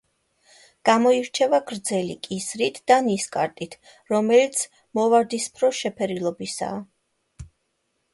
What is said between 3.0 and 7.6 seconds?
ნისკარტით, რომელიც მოვარდისფრო შეფერილობისაა.